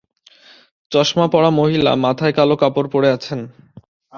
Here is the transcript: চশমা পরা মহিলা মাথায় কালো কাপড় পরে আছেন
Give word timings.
চশমা 0.91 1.25
পরা 1.27 1.49
মহিলা 1.59 1.91
মাথায় 2.05 2.33
কালো 2.37 2.55
কাপড় 2.61 2.87
পরে 2.93 3.09
আছেন 3.11 3.39